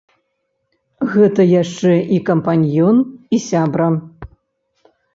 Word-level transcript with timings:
Гэта 1.15 1.41
яшчэ 1.61 1.91
і 2.17 2.19
кампаньён, 2.31 2.95
і 3.35 3.45
сябра. 3.49 3.89